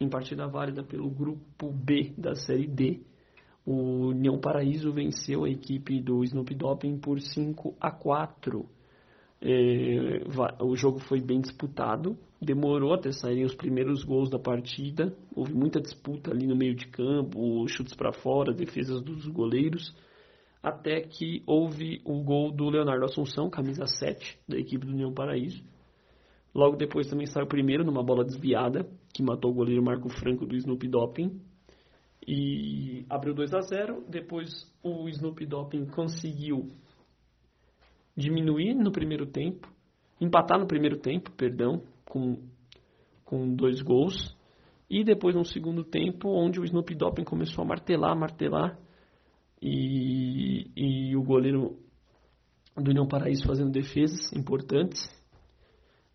[0.00, 3.00] em partida válida pelo grupo B da Série D,
[3.66, 8.64] o União Paraíso venceu a equipe do Snoop Doping por 5 a 4.
[9.40, 15.52] É, o jogo foi bem disputado, demorou até saírem os primeiros gols da partida, houve
[15.52, 19.94] muita disputa ali no meio de campo, chutes para fora, defesas dos goleiros,
[20.62, 25.62] até que houve o gol do Leonardo Assunção, camisa 7 da equipe do União Paraíso.
[26.58, 28.84] Logo depois também saiu primeiro numa bola desviada,
[29.14, 31.40] que matou o goleiro Marco Franco do Snoop Doping.
[32.26, 36.72] E abriu 2 a 0 Depois o Snoop Doping conseguiu
[38.16, 39.72] diminuir no primeiro tempo,
[40.20, 42.42] empatar no primeiro tempo, perdão, com,
[43.24, 44.36] com dois gols.
[44.90, 48.76] E depois um segundo tempo, onde o Snoop Doping começou a martelar, martelar.
[49.62, 51.78] E, e o goleiro
[52.76, 55.08] do União Paraíso fazendo defesas importantes.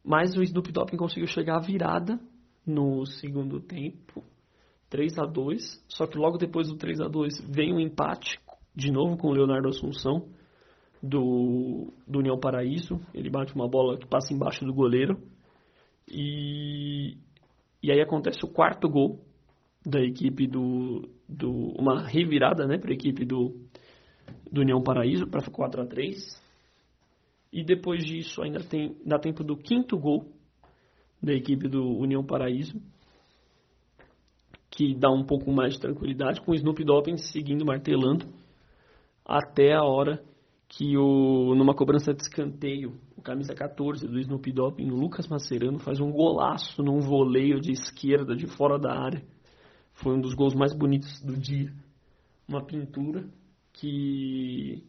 [0.04, 2.20] Mas o Snoop Doping conseguiu chegar à virada
[2.66, 4.24] no segundo tempo,
[4.90, 8.40] 3 a 2 Só que logo depois do 3 a 2 vem um empate,
[8.76, 10.28] de novo com o Leonardo Assunção,
[11.02, 13.00] do, do União Paraíso.
[13.14, 15.18] Ele bate uma bola que passa embaixo do goleiro.
[16.08, 17.17] E,
[17.82, 19.20] e aí acontece o quarto gol
[19.86, 21.10] da equipe do.
[21.28, 23.56] do uma revirada né, para a equipe do,
[24.52, 26.42] do União Paraíso para 4 a 3
[27.54, 30.26] E depois disso ainda tem dá tempo do quinto gol
[31.22, 32.82] da equipe do União Paraíso,
[34.72, 38.26] que dá um pouco mais de tranquilidade, com o Snoop Doping seguindo martelando
[39.23, 40.23] até a hora
[40.68, 45.78] que o, numa cobrança de escanteio, o camisa 14 do Snoop Doping, o Lucas Macerano,
[45.78, 49.23] faz um golaço num voleio de esquerda, de fora da área.
[49.94, 51.72] Foi um dos gols mais bonitos do dia.
[52.48, 53.30] Uma pintura
[53.72, 54.84] que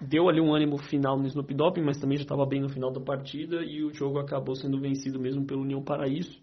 [0.00, 2.92] deu ali um ânimo final no Snoop Doping, mas também já estava bem no final
[2.92, 6.38] da partida e o jogo acabou sendo vencido mesmo pelo União Paraíso,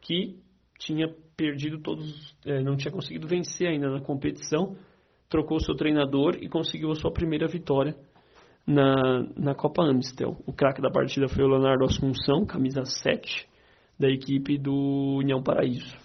[0.00, 0.38] que
[0.78, 4.76] tinha perdido todos, é, não tinha conseguido vencer ainda na competição,
[5.28, 7.94] trocou seu treinador e conseguiu a sua primeira vitória
[8.66, 10.36] na, na Copa Amstel.
[10.46, 13.48] O craque da partida foi o Leonardo Assunção, camisa 7
[13.98, 15.96] da equipe do União Paraíso.